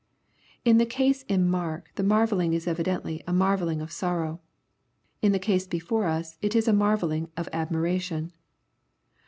In 0.65 0.79
the 0.79 0.85
case 0.87 1.21
in 1.27 1.47
Mark 1.47 1.91
the 1.93 2.01
marvelling 2.01 2.53
is 2.53 2.65
evidently 2.65 3.21
a 3.27 3.33
marvelling 3.33 3.81
of 3.81 3.91
sorrow. 3.91 4.41
In 5.21 5.31
the 5.31 5.37
case 5.37 5.67
before 5.67 6.07
us 6.07 6.39
it 6.41 6.55
is 6.55 6.67
a 6.67 6.73
marvelling 6.73 7.29
of 7.37 7.47
admiration. 7.53 8.33